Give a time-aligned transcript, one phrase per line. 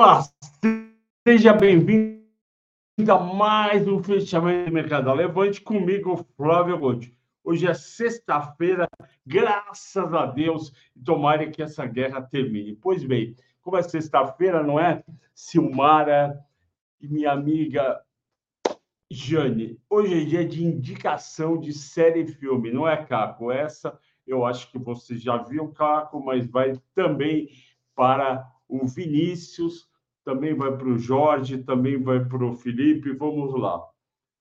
[0.00, 0.22] Olá,
[1.28, 2.22] seja bem-vindo
[3.06, 5.12] a mais um fechamento de mercado.
[5.12, 7.14] Levante comigo, Flávio Gotti.
[7.44, 8.88] Hoje é sexta-feira,
[9.26, 10.72] graças a Deus,
[11.04, 12.74] tomara que essa guerra termine.
[12.76, 15.04] Pois bem, como é sexta-feira, não é?
[15.34, 16.42] Silmara
[16.98, 18.00] e minha amiga
[19.10, 23.52] Jane, hoje é dia de indicação de série e filme, não é, Caco?
[23.52, 27.50] Essa eu acho que você já viu, Caco, mas vai também
[27.94, 29.89] para o Vinícius,
[30.30, 33.12] também vai para o Jorge, também vai para o Felipe.
[33.12, 33.84] Vamos lá.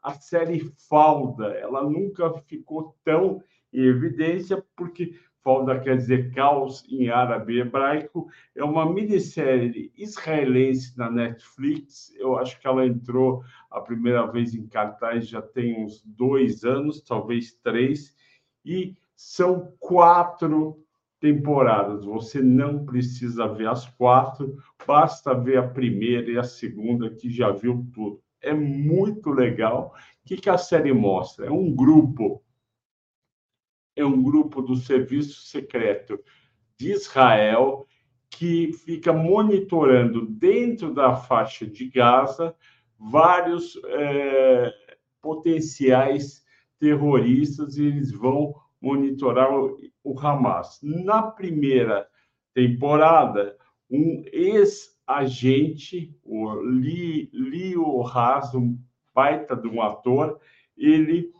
[0.03, 3.41] A série Falda, ela nunca ficou tão
[3.73, 8.27] em evidência, porque Falda quer dizer caos em árabe e hebraico.
[8.55, 12.13] É uma minissérie israelense na Netflix.
[12.17, 17.01] Eu acho que ela entrou a primeira vez em cartaz já tem uns dois anos,
[17.01, 18.15] talvez três.
[18.63, 20.85] E são quatro
[21.19, 22.05] temporadas.
[22.05, 27.51] Você não precisa ver as quatro, basta ver a primeira e a segunda, que já
[27.51, 28.21] viu tudo.
[28.41, 29.93] É muito legal.
[30.23, 31.47] O que, que a série mostra?
[31.47, 32.41] É um grupo,
[33.95, 36.19] é um grupo do Serviço Secreto
[36.77, 37.85] de Israel
[38.29, 42.55] que fica monitorando dentro da faixa de Gaza
[42.97, 44.73] vários é,
[45.21, 46.43] potenciais
[46.79, 49.49] terroristas e eles vão monitorar
[50.03, 50.80] o Hamas.
[50.81, 52.08] Na primeira
[52.53, 53.58] temporada,
[53.89, 58.77] um ex-agente, o Leo Haas, um
[59.14, 60.39] baita de um ator,
[60.77, 61.32] ele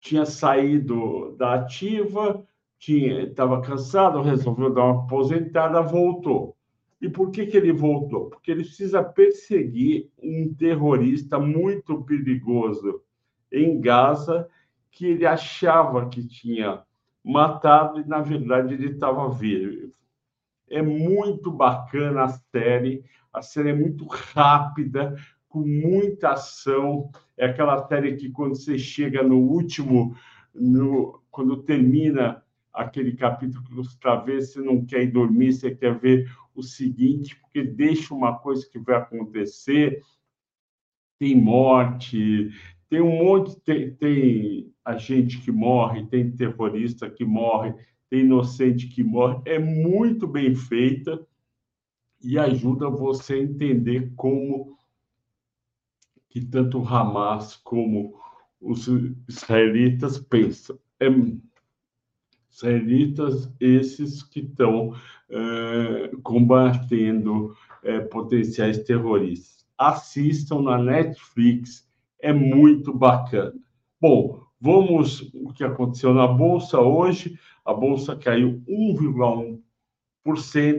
[0.00, 2.46] tinha saído da ativa,
[2.80, 6.56] estava cansado, resolveu dar uma aposentada, voltou.
[7.00, 8.28] E por que, que ele voltou?
[8.28, 13.02] Porque ele precisa perseguir um terrorista muito perigoso
[13.52, 14.48] em Gaza,
[14.90, 16.82] que ele achava que tinha
[17.28, 19.92] matado e, na verdade, ele estava vivo.
[20.70, 25.14] É muito bacana a série, a série é muito rápida,
[25.48, 27.10] com muita ação.
[27.36, 30.16] É aquela série que, quando você chega no último,
[30.54, 35.74] no, quando termina aquele capítulo que você está vendo, você não quer ir dormir, você
[35.74, 40.02] quer ver o seguinte, porque deixa uma coisa que vai acontecer.
[41.18, 42.50] Tem morte,
[42.88, 47.74] tem um monte, tem, tem a gente que morre, tem terrorista que morre,
[48.08, 49.40] tem inocente que morre.
[49.44, 51.26] É muito bem feita
[52.22, 54.76] e ajuda você a entender como
[56.28, 58.18] que tanto Hamas como
[58.60, 58.86] os
[59.28, 60.78] israelitas pensam.
[61.00, 61.06] É,
[62.50, 64.94] israelitas esses que estão
[65.30, 69.66] é, combatendo é, potenciais terroristas.
[69.76, 71.87] Assistam na Netflix
[72.20, 73.54] é muito bacana.
[74.00, 77.38] Bom, vamos o que aconteceu na bolsa hoje.
[77.64, 79.60] A bolsa caiu 1,1%,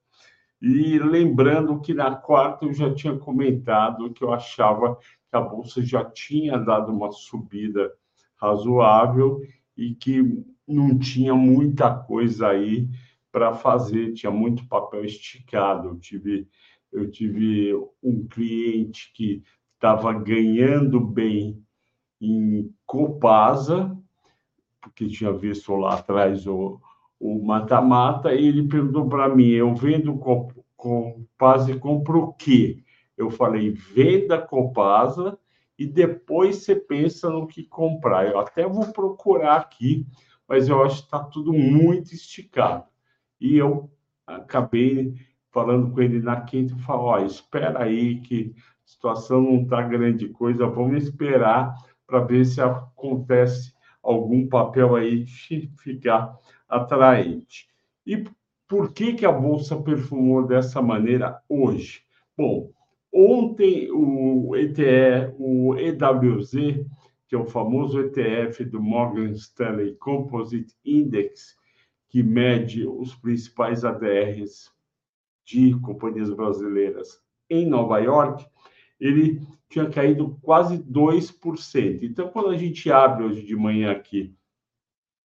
[0.61, 5.83] E lembrando que na quarta eu já tinha comentado que eu achava que a bolsa
[5.83, 7.93] já tinha dado uma subida
[8.37, 9.43] razoável
[9.77, 12.89] e que não tinha muita coisa aí
[13.31, 15.89] para fazer, tinha muito papel esticado.
[15.89, 16.49] Eu tive,
[16.93, 19.43] eu tive um cliente que
[19.75, 21.63] estava ganhando bem
[22.21, 23.97] em Copasa,
[24.81, 26.81] porque tinha visto lá atrás o
[27.21, 30.19] mata-mata, e ele perguntou para mim: eu vendo
[30.77, 32.83] Copasa e compro o quê?
[33.17, 35.39] Eu falei: venda Copasa
[35.79, 38.27] e depois você pensa no que comprar.
[38.27, 40.07] Eu até vou procurar aqui,
[40.49, 42.85] mas eu acho que está tudo muito esticado.
[43.41, 43.91] E eu
[44.27, 45.15] acabei
[45.51, 49.83] falando com ele na quinta e falou: ó, espera aí que a situação não está
[49.83, 51.75] grande coisa, vamos esperar
[52.07, 55.27] para ver se acontece algum papel aí
[55.83, 56.39] ficar
[56.69, 57.69] atraente.
[58.07, 58.25] E
[58.69, 62.03] por que, que a Bolsa perfumou dessa maneira hoje?
[62.37, 62.71] Bom,
[63.19, 66.51] Ontem, o ETF, o EWZ,
[67.27, 71.57] que é o famoso ETF do Morgan Stanley Composite Index,
[72.11, 74.71] que mede os principais ADRs
[75.47, 77.19] de companhias brasileiras
[77.49, 78.47] em Nova York,
[79.01, 79.41] ele
[79.71, 82.03] tinha caído quase 2%.
[82.03, 84.37] Então, quando a gente abre hoje de manhã aqui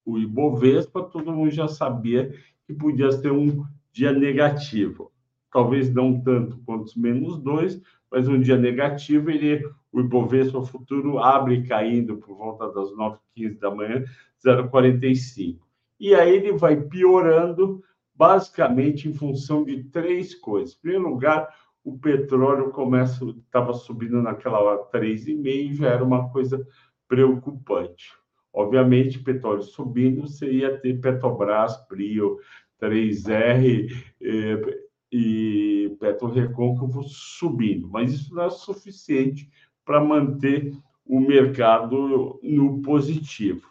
[0.05, 2.31] o Ibovespa, todo mundo já sabia
[2.67, 5.11] que podia ser um dia negativo
[5.51, 7.81] talvez não tanto quanto os menos dois,
[8.11, 13.71] mas um dia negativo, ele, o Ibovespa futuro abre caindo por volta das 9h15 da
[13.71, 14.03] manhã,
[14.43, 15.59] 0,45.
[15.99, 17.83] E aí ele vai piorando,
[18.15, 20.75] basicamente em função de três coisas.
[20.75, 21.47] Em primeiro lugar,
[21.83, 26.65] o petróleo começa, estava subindo naquela hora 3,5, já era uma coisa
[27.07, 28.13] preocupante.
[28.51, 32.39] Obviamente, petróleo subindo, você ia ter Petrobras, Prio,
[32.81, 33.87] 3R
[34.21, 39.49] eh, e Petro Recôncavo subindo, mas isso não é suficiente
[39.83, 40.73] para manter
[41.05, 43.67] o mercado no positivo.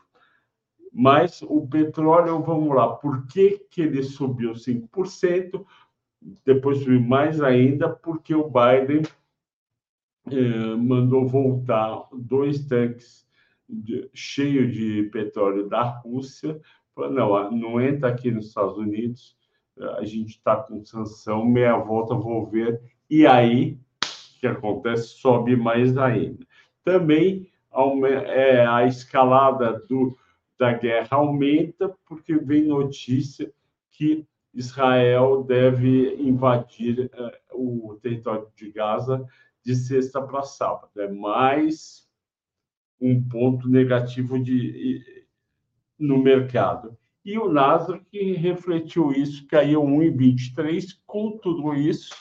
[0.92, 5.64] Mas o petróleo, vamos lá, por que, que ele subiu 5%?
[6.44, 9.02] Depois subiu mais ainda, porque o Biden
[10.30, 13.26] eh, mandou voltar dois tanques
[14.12, 16.60] cheios de petróleo da Rússia.
[16.96, 19.37] Não, não entra aqui nos Estados Unidos,
[19.98, 22.80] a gente está com sanção, meia volta vou ver.
[23.08, 25.08] E aí, o que acontece?
[25.18, 26.46] Sobe mais ainda.
[26.84, 27.50] Também
[28.26, 30.16] é, a escalada do,
[30.58, 33.52] da guerra aumenta, porque vem notícia
[33.90, 39.26] que Israel deve invadir é, o território de Gaza
[39.64, 40.90] de sexta para sábado.
[40.98, 42.08] É mais
[43.00, 45.26] um ponto negativo de,
[45.98, 46.96] no mercado.
[47.28, 50.98] E o Nasdaq refletiu isso, caiu 1,23.
[51.06, 52.14] Com tudo isso,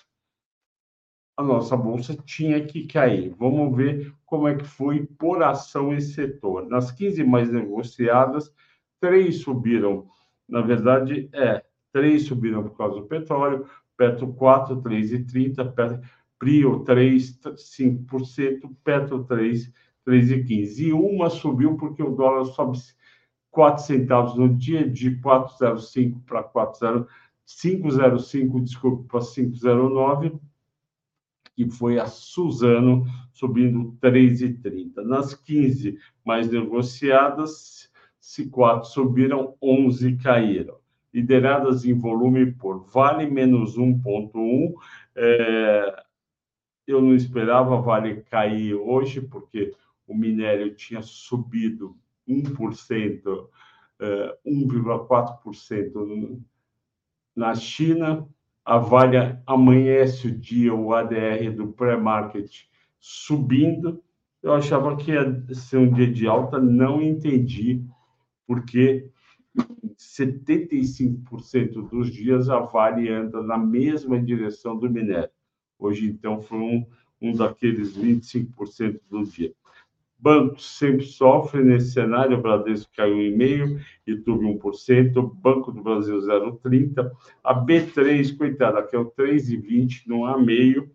[1.37, 3.33] a nossa bolsa tinha que cair.
[3.39, 6.67] Vamos ver como é que foi por ação esse setor.
[6.67, 8.53] Nas 15 mais negociadas,
[8.99, 10.09] três subiram.
[10.45, 11.63] Na verdade, é,
[11.93, 13.65] três subiram por causa do petróleo,
[13.95, 16.01] Petro 4, 3,30, Petro,
[16.37, 19.71] Prio 3, 5%, Petro 3,
[20.05, 20.79] 3,15.
[20.79, 22.77] E uma subiu porque o dólar sobe
[23.57, 30.39] 4 centavos no dia, de 4,05 para 5,05, desculpe, para 5,09,
[31.55, 34.97] que foi a Suzano subindo 3,30.
[34.97, 40.77] Nas 15 mais negociadas, se 4 subiram, 11 caíram.
[41.11, 44.75] Lideradas em volume por Vale menos 1,1.
[45.15, 46.03] É,
[46.85, 49.73] eu não esperava Vale cair hoje, porque
[50.05, 53.47] o minério tinha subido 1%,
[54.45, 56.39] 1,4%
[57.35, 58.27] na China.
[58.65, 62.67] A Vale amanhece o dia, o ADR do pré-market
[62.99, 64.03] subindo.
[64.43, 67.81] Eu achava que ia ser um dia de alta, não entendi,
[68.45, 69.09] porque
[69.97, 75.31] 75% dos dias a Vale anda na mesma direção do minério.
[75.79, 76.85] Hoje, então, foi um,
[77.21, 79.53] um daqueles 25% do dia.
[80.19, 86.17] Bancos sempre sofrem nesse cenário, o Bradesco caiu em meio, YouTube 1%, Banco do Brasil
[86.17, 87.11] 0,30%,
[87.43, 90.91] a B3, coitada, que é o 3,20%, não há meio,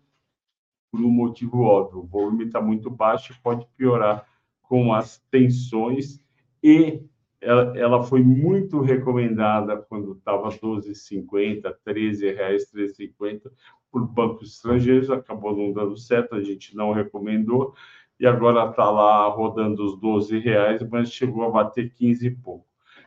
[0.91, 4.27] por um motivo óbvio, o volume está muito baixo e pode piorar
[4.61, 6.23] com as tensões
[6.61, 7.03] e
[7.43, 13.51] ela, ela foi muito recomendada quando estava 12,50, 13 reais, 13,50
[13.91, 17.75] por bancos estrangeiros, acabou não dando certo, a gente não recomendou,
[18.19, 22.65] e agora está lá rodando os 12 reais, mas chegou a bater 15 e pouco.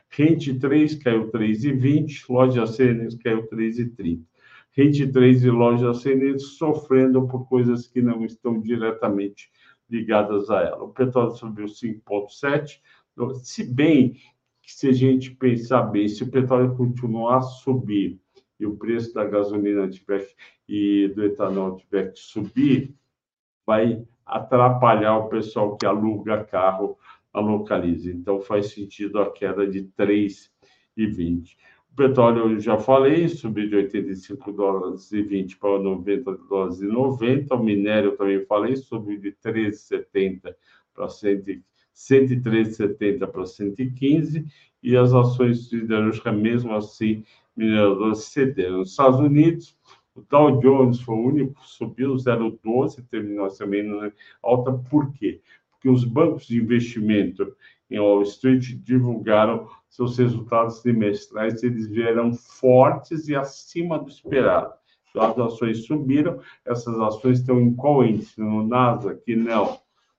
[0.09, 4.23] Rente 3 caiu 3,20, loja CNs caiu 3,30.
[4.71, 9.51] Rente 3 e loja CNs sofrendo por coisas que não estão diretamente
[9.89, 10.85] ligadas a ela.
[10.85, 12.81] O petróleo subiu 5,7,
[13.43, 14.17] se bem
[14.63, 18.21] que se a gente pensar bem, se o petróleo continuar a subir
[18.59, 20.27] e o preço da gasolina tiver
[20.69, 22.95] e do etanol tiver que subir,
[23.67, 26.97] vai atrapalhar o pessoal que aluga carro
[27.35, 28.09] na Localize.
[28.11, 31.57] Então, faz sentido a queda de 3,20.
[31.93, 36.87] O petróleo, eu já falei, subiu de 85 dólares e 20 para 90 dólares e
[36.87, 37.55] 90.
[37.55, 40.55] O minério, também falei, subiu de 13,70
[40.95, 44.45] para 113,70 para 115.
[44.83, 47.25] E as ações siderúrgicas, mesmo assim,
[47.57, 48.79] mineradoras cederam.
[48.79, 49.77] Nos Estados Unidos,
[50.17, 54.73] o Dow Jones foi o único que subiu 0,12, terminou também semana alta.
[54.73, 55.41] Por quê?
[55.71, 57.55] Porque os bancos de investimento
[57.91, 64.73] em Wall Street divulgaram seus resultados trimestrais, eles vieram fortes e acima do esperado.
[65.15, 68.39] As ações subiram, essas ações estão em qual índice?
[68.41, 69.35] No Nasdaq?
[69.35, 69.79] Não.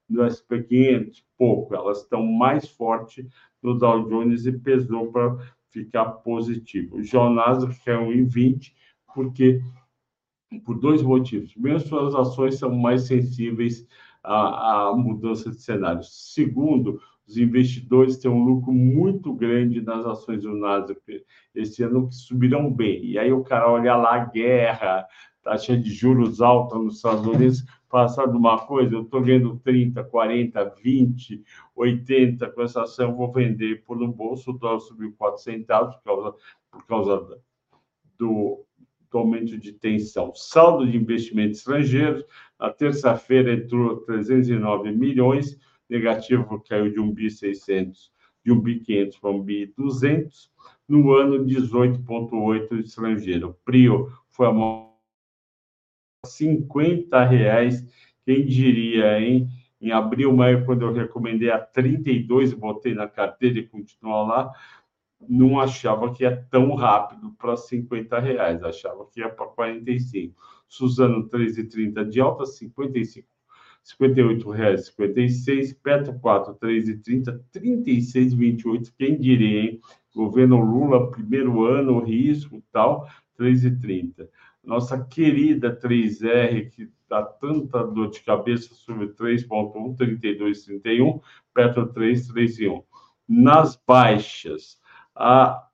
[0.10, 1.24] No SP500?
[1.38, 1.76] Pouco.
[1.76, 3.26] Elas estão mais fortes
[3.62, 5.38] no Dow Jones e pesou para
[5.70, 6.98] ficar positivo.
[6.98, 8.74] O Nasdaq é um 1,20,
[9.14, 9.62] porque
[10.66, 11.52] por dois motivos.
[11.54, 13.86] Primeiro, suas ações são mais sensíveis
[14.24, 16.04] à, à mudança de cenário.
[16.04, 21.00] Segundo, os investidores têm um lucro muito grande nas ações do Nasdaq
[21.54, 23.04] esse ano que subirão bem.
[23.06, 25.06] E aí o cara olha lá guerra,
[25.44, 30.04] taxa de juros alta nos Estados Unidos, passar de uma coisa, eu estou vendo 30,
[30.04, 31.44] 40, 20,
[31.76, 36.04] 80 com essa ação, vou vender por no bolso, o dólar subiu 4 centavos por
[36.04, 36.36] causa,
[36.72, 37.42] por causa
[38.18, 38.67] do
[39.16, 40.34] aumento de tensão.
[40.36, 42.26] Saldo de investimentos estrangeiros,
[42.60, 45.60] na terça-feira entrou 309 milhões,
[45.90, 48.12] negativo caiu de 1 bi 600,
[48.44, 50.52] de 1 bi 500 para 1 bi 200,
[50.88, 53.58] no ano 18,8 estrangeiro.
[53.64, 54.88] Prio foi a maior
[56.26, 57.86] 50 reais,
[58.26, 59.48] quem diria, hein?
[59.80, 64.52] Em abril, maio, quando eu recomendei a 32, botei na carteira e continua lá,
[65.20, 70.36] não achava que ia tão rápido para 50 reais, achava que ia para 45.
[70.68, 73.28] Suzano 3,30 de alta, 55
[73.88, 79.80] 58 reais 56, Petro 4, 3,30, 36,28, quem diria, hein?
[80.14, 83.08] Governo Lula, primeiro ano, risco tal,
[83.40, 84.28] 3,30.
[84.62, 91.22] Nossa querida 3R, que dá tanta dor de cabeça sobre 3,1, 32,31,
[91.54, 92.84] Petro 3, 3,1.
[93.30, 94.78] Nas baixas,
[95.18, 95.68] a,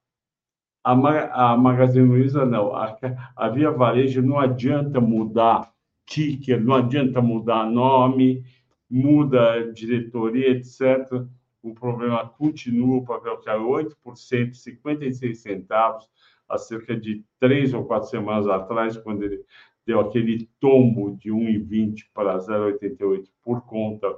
[0.83, 2.97] a, a Magazine Luiza não, a,
[3.35, 5.73] a Via Varejo não adianta mudar
[6.05, 8.43] ticker, não adianta mudar nome,
[8.89, 11.25] muda diretoria, etc.
[11.61, 16.09] O problema continua, o papel caiu 8%, 56 centavos,
[16.47, 19.43] há cerca de três ou quatro semanas atrás, quando ele
[19.85, 24.13] deu aquele tombo de 1,20 para 0,88 por conta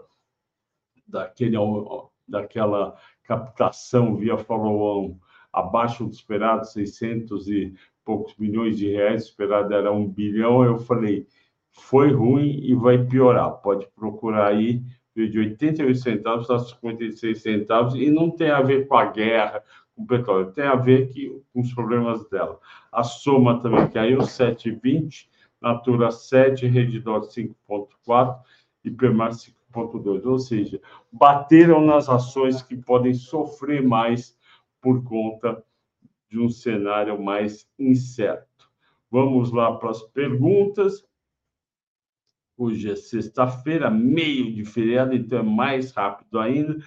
[1.07, 1.57] daquele,
[2.27, 2.95] daquela
[3.27, 5.17] captação via follow-on
[5.51, 11.25] abaixo do esperado, 600 e poucos milhões de reais, esperado era um bilhão, eu falei,
[11.71, 13.51] foi ruim e vai piorar.
[13.61, 14.81] Pode procurar aí,
[15.15, 19.63] de 88 centavos a 56 centavos e não tem a ver com a guerra,
[19.95, 22.59] com o petróleo, tem a ver que, com os problemas dela.
[22.91, 25.27] A soma também caiu, 7,20,
[25.61, 28.37] Natura 7, Redditor 5,4,
[28.83, 29.31] Hipermar
[29.75, 34.37] 4,2, ou seja, bateram nas ações que podem sofrer mais
[34.81, 35.63] por conta
[36.29, 38.69] de um cenário mais incerto.
[39.11, 41.03] Vamos lá para as perguntas.
[42.57, 46.77] Hoje é sexta-feira, meio de feriado, então é mais rápido ainda.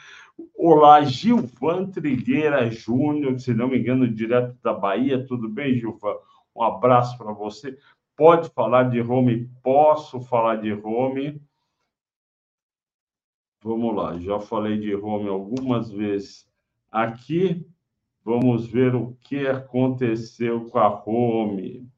[0.56, 5.26] Olá, Gilvan Trigueira Júnior, se não me engano, direto da Bahia.
[5.26, 6.14] Tudo bem, Gilvan?
[6.56, 7.76] Um abraço para você.
[8.16, 9.50] Pode falar de home?
[9.62, 11.40] Posso falar de home?
[13.62, 16.48] Vamos lá, já falei de home algumas vezes
[16.90, 17.66] aqui.
[18.24, 21.88] Vamos ver o que aconteceu com a home.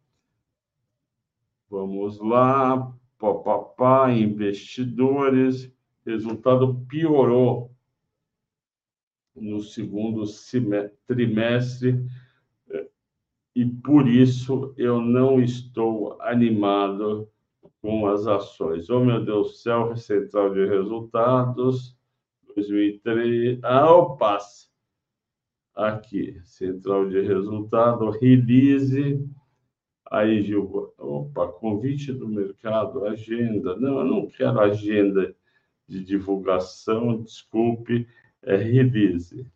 [1.68, 5.70] Vamos lá papapá, investidores,
[6.04, 7.70] resultado piorou
[9.36, 10.24] no segundo
[11.06, 12.02] trimestre
[13.54, 17.30] e por isso eu não estou animado
[17.82, 18.90] com as ações.
[18.90, 21.96] Oh, meu Deus do céu, Central de Resultados,
[22.54, 23.58] 2003.
[23.62, 24.38] Ah, opa!
[25.74, 29.18] Aqui, Central de Resultado, release
[30.10, 33.76] Aí, Gil, opa, convite do mercado, agenda.
[33.76, 35.34] Não, eu não quero agenda
[35.86, 38.08] de divulgação, desculpe,
[38.42, 39.46] é release.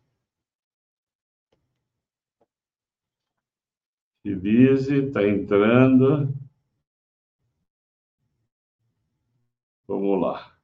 [4.23, 6.33] Release, está entrando.
[9.87, 10.55] Vamos lá.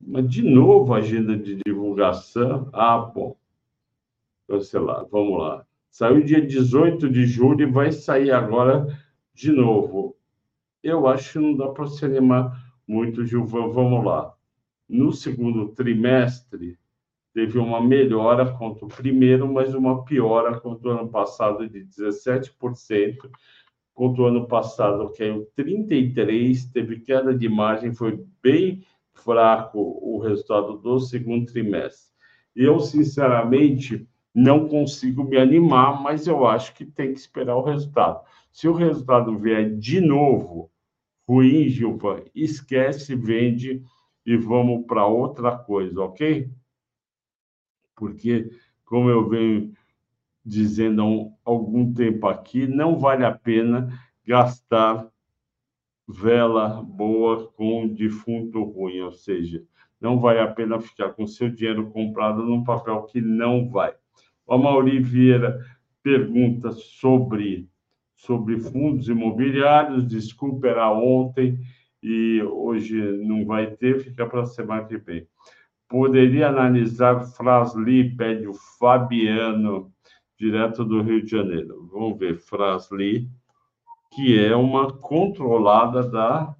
[0.00, 2.68] Mas, de novo, agenda de divulgação.
[2.72, 3.36] Ah, bom
[4.46, 5.06] cancelar.
[5.10, 5.66] Vamos lá.
[5.90, 8.86] Saiu dia 18 de julho e vai sair agora
[9.34, 10.16] de novo.
[10.82, 12.56] Eu acho que não dá para se animar
[12.86, 13.70] muito, Gilvan.
[13.70, 14.34] Vamos lá.
[14.88, 16.78] No segundo trimestre,
[17.34, 23.30] teve uma melhora contra o primeiro, mas uma piora contra o ano passado de 17%.
[23.96, 28.84] Contra o ano passado caiu 33%, teve queda de margem, foi bem
[29.14, 32.12] fraco o resultado do segundo trimestre.
[32.54, 38.22] Eu, sinceramente, não consigo me animar, mas eu acho que tem que esperar o resultado.
[38.52, 40.70] Se o resultado vier de novo
[41.26, 43.82] ruim, Gilvan, esquece, vende
[44.26, 46.50] e vamos para outra coisa, ok?
[47.96, 48.50] Porque,
[48.84, 49.72] como eu venho
[50.46, 53.88] dizendo há algum tempo aqui, não vale a pena
[54.24, 55.08] gastar
[56.08, 59.64] vela boa com defunto ruim, ou seja,
[60.00, 63.92] não vale a pena ficar com seu dinheiro comprado num papel que não vai.
[64.46, 65.58] O Mauri Vieira
[66.00, 67.68] pergunta sobre,
[68.14, 70.06] sobre fundos imobiliários.
[70.06, 71.58] Desculpa, era ontem
[72.00, 72.94] e hoje
[73.26, 75.26] não vai ter, fica para a semana que vem.
[75.88, 79.92] Poderia analisar Frasli, pede o Fabiano,
[80.38, 81.88] direto do Rio de Janeiro.
[81.92, 83.28] Vamos ver, Frasli,
[84.12, 86.54] que é uma controlada da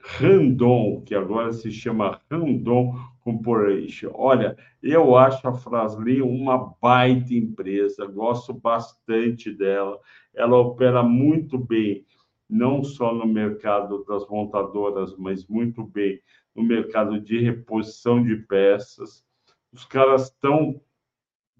[0.00, 4.12] Randon, que agora se chama Randon Corporation.
[4.14, 9.98] Olha, eu acho a Frasli uma baita empresa, gosto bastante dela.
[10.32, 12.06] Ela opera muito bem,
[12.48, 16.20] não só no mercado das montadoras, mas muito bem
[16.54, 19.24] no mercado de reposição de peças.
[19.72, 20.80] Os caras estão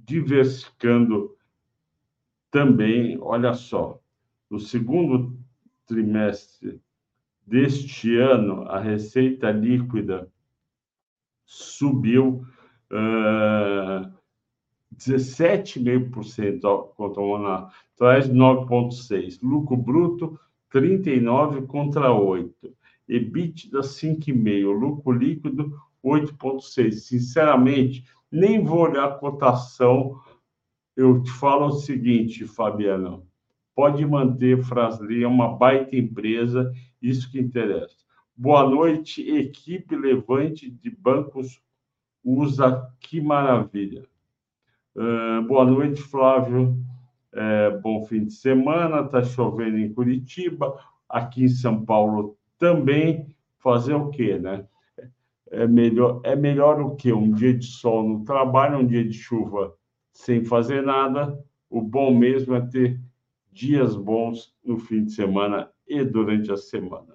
[0.06, 1.36] diversificando
[2.50, 4.00] também, olha só,
[4.48, 5.36] no segundo
[5.84, 6.80] trimestre
[7.44, 10.30] deste ano, a receita líquida
[11.44, 12.46] subiu
[12.90, 14.10] uh,
[14.96, 19.40] 17,5% contra o ano atrás, 9,6%.
[19.42, 22.74] Lucro bruto, 39 contra 8.
[23.08, 24.72] EBITDA, 5,5%.
[24.72, 26.92] Lucro líquido, 8,6%.
[26.92, 30.20] Sinceramente, nem vou olhar a cotação.
[30.96, 33.26] Eu te falo o seguinte, Fabiano,
[33.74, 37.96] pode manter Frasli, é uma baita empresa, isso que interessa.
[38.34, 41.60] Boa noite, equipe Levante de Bancos
[42.24, 44.04] USA, que maravilha.
[44.94, 46.76] Uh, boa noite, Flávio.
[47.32, 49.02] É, bom fim de semana.
[49.02, 53.34] Está chovendo em Curitiba, aqui em São Paulo também.
[53.58, 54.66] Fazer o quê, né?
[55.50, 57.12] É melhor, é melhor o quê?
[57.12, 59.74] Um dia de sol no trabalho, um dia de chuva
[60.12, 61.38] sem fazer nada.
[61.70, 63.00] O bom mesmo é ter
[63.52, 67.14] dias bons no fim de semana e durante a semana.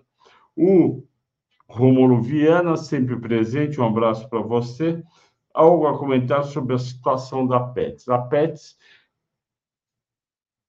[0.55, 1.03] O
[1.67, 5.03] Rômulo Viana, sempre presente, um abraço para você.
[5.53, 8.07] Algo a comentar sobre a situação da Pets.
[8.09, 8.77] A Pets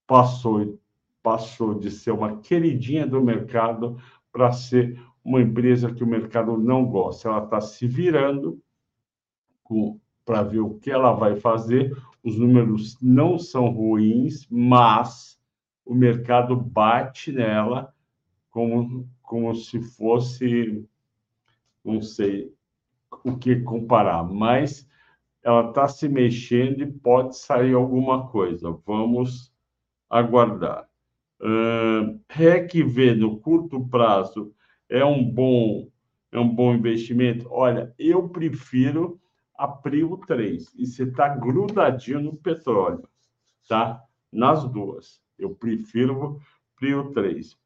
[0.06, 0.78] passou,
[1.22, 3.98] passou de ser uma queridinha do mercado
[4.32, 7.28] para ser uma empresa que o mercado não gosta.
[7.28, 8.60] Ela está se virando
[10.24, 11.96] para ver o que ela vai fazer.
[12.22, 15.40] Os números não são ruins, mas
[15.84, 17.92] o mercado bate nela
[18.50, 20.86] como, como se fosse
[21.84, 22.54] não sei
[23.24, 24.88] o que comparar, mas
[25.42, 28.70] ela está se mexendo e pode sair alguma coisa.
[28.86, 29.52] Vamos
[30.08, 30.88] aguardar.
[31.40, 34.54] Uh, REC V no curto prazo
[34.92, 35.90] é um bom
[36.30, 37.46] é um bom investimento.
[37.50, 39.20] Olha, eu prefiro
[39.54, 43.06] a Prio 3 e você está grudadinho no petróleo,
[43.68, 44.02] tá?
[44.32, 45.20] Nas duas.
[45.38, 46.40] Eu prefiro
[46.76, 47.56] Prio 3.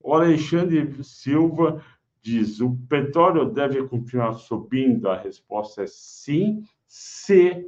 [0.00, 1.82] O Alexandre Silva
[2.22, 5.08] diz: o petróleo deve continuar subindo?
[5.08, 7.66] A resposta é sim, se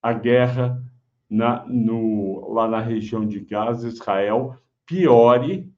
[0.00, 0.80] a guerra
[1.28, 5.72] na, no, lá na região de Gaza, Israel, piore,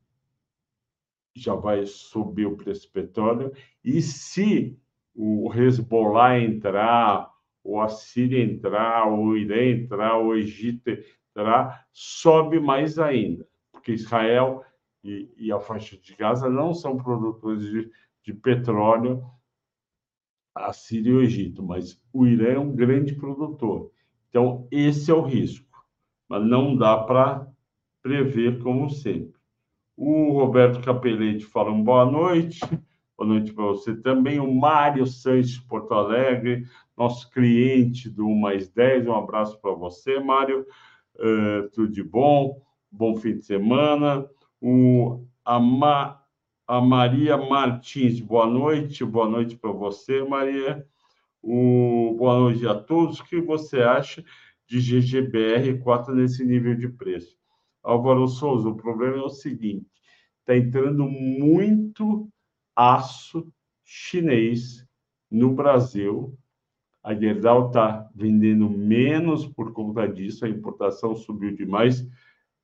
[1.43, 3.53] já vai subir o preço do petróleo,
[3.85, 4.79] e se
[5.15, 7.31] o Hezbollah entrar,
[7.63, 10.91] ou a Síria entrar, ou o Irã entrar, ou o Egito
[11.31, 14.65] entrar, sobe mais ainda, porque Israel
[15.03, 17.91] e, e a faixa de Gaza não são produtores de,
[18.23, 19.25] de petróleo,
[20.55, 23.93] a Síria e o Egito, mas o Irã é um grande produtor.
[24.29, 25.85] Então, esse é o risco,
[26.29, 27.49] mas não dá para
[28.03, 29.38] prever como sempre.
[30.01, 32.61] O Roberto Capelete fala um boa noite.
[33.17, 34.39] Boa noite para você também.
[34.39, 36.65] O Mário Sanches Porto Alegre,
[36.97, 39.09] nosso cliente do 1 mais 10.
[39.09, 40.65] Um abraço para você, Mário.
[41.17, 42.63] Uh, tudo de bom.
[42.93, 44.25] Bom fim de semana
[44.61, 46.21] o, a, Ma,
[46.67, 50.87] a Maria Martins, boa noite, boa noite para você, Maria.
[51.43, 53.21] O, boa noite a todos.
[53.21, 54.25] O que você acha
[54.65, 57.38] de GGBR 4 nesse nível de preço?
[57.83, 59.87] Álvaro Souza, o problema é o seguinte:
[60.41, 62.29] está entrando muito
[62.75, 63.53] aço
[63.85, 64.87] chinês
[65.31, 66.37] no Brasil.
[67.03, 72.07] A Gerdau está vendendo menos por conta disso, a importação subiu demais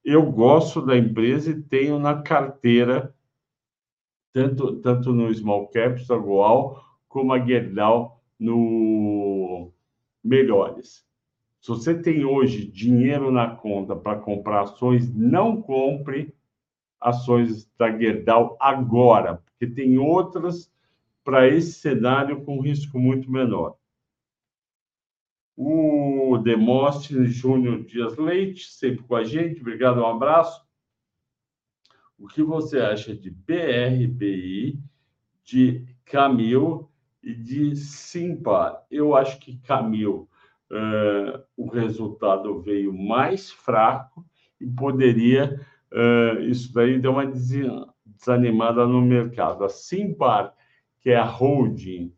[0.04, 3.14] eu gosto da empresa e tenho na carteira,
[4.32, 9.72] tanto, tanto no Small Caps, a Goal, como a Gerdau no
[10.22, 11.06] Melhores.
[11.64, 16.34] Se você tem hoje dinheiro na conta para comprar ações, não compre
[17.00, 20.70] ações da Gerdau agora, porque tem outras
[21.24, 23.78] para esse cenário com risco muito menor
[25.56, 29.60] o Demóstenes Júnior Dias Leite, sempre com a gente.
[29.60, 30.66] Obrigado, um abraço.
[32.18, 34.78] O que você acha de BRBI,
[35.42, 36.90] de Camil
[37.22, 38.84] e de Simpar?
[38.90, 40.28] Eu acho que Camil,
[40.70, 44.24] uh, o resultado veio mais fraco
[44.60, 45.60] e poderia,
[45.92, 47.26] uh, isso daí deu uma
[48.04, 49.64] desanimada no mercado.
[49.64, 50.54] A Simpar,
[51.00, 52.12] que é a holding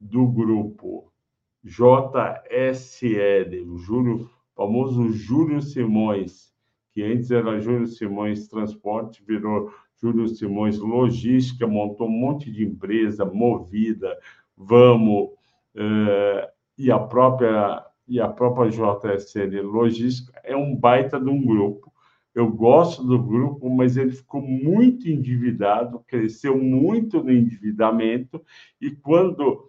[0.00, 1.12] do grupo
[1.62, 2.00] JSL,
[3.68, 6.50] o Júlio, famoso Júlio Simões,
[6.92, 13.24] que antes era Júlio Simões Transporte, virou Júlio Simões Logística, montou um monte de empresa,
[13.24, 14.18] Movida,
[14.56, 15.30] Vamos,
[15.74, 21.92] uh, e a própria e a própria JSL Logística é um baita de um grupo.
[22.34, 28.42] Eu gosto do grupo, mas ele ficou muito endividado, cresceu muito no endividamento
[28.80, 29.68] e quando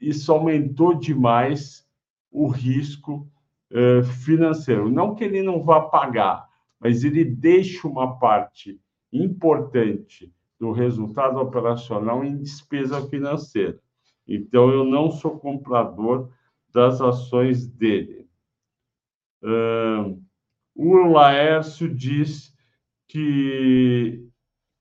[0.00, 1.86] isso aumentou demais
[2.28, 3.28] o risco
[3.70, 4.90] uh, financeiro.
[4.90, 6.44] Não que ele não vá pagar,
[6.80, 8.80] mas ele deixa uma parte
[9.12, 13.78] importante do resultado operacional em despesa financeira.
[14.26, 16.30] Então, eu não sou comprador
[16.76, 18.28] das ações dele.
[20.74, 22.54] O Laércio diz
[23.08, 24.22] que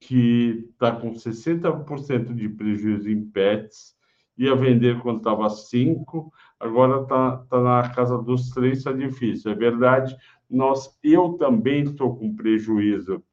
[0.01, 3.95] que está com 60% de prejuízo em PETs,
[4.37, 9.51] ia vender quando estava 5, agora está tá na casa dos 3, está difícil.
[9.51, 10.15] É verdade,
[10.47, 13.23] nós, eu também estou com prejuízo,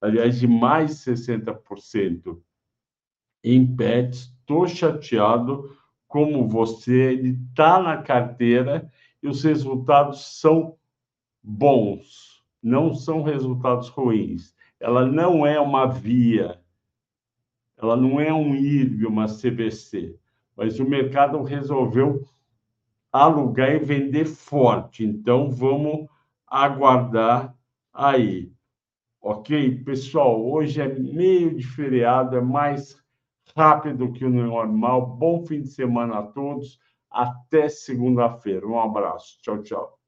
[0.00, 2.38] aliás, de mais 60%
[3.42, 5.77] em PETs, estou chateado
[6.08, 8.90] como você, ele está na carteira
[9.22, 10.76] e os resultados são
[11.42, 14.54] bons, não são resultados ruins.
[14.80, 16.60] Ela não é uma via,
[17.76, 20.16] ela não é um IRB, uma CBC,
[20.56, 22.26] mas o mercado resolveu
[23.12, 25.04] alugar e vender forte.
[25.04, 26.08] Então, vamos
[26.46, 27.54] aguardar
[27.92, 28.50] aí.
[29.20, 30.44] Ok, pessoal?
[30.44, 32.96] Hoje é meio de feriado, é mais
[33.58, 35.04] rápido que o normal.
[35.04, 36.78] Bom fim de semana a todos.
[37.10, 38.66] Até segunda-feira.
[38.66, 39.38] Um abraço.
[39.42, 39.98] Tchau, tchau.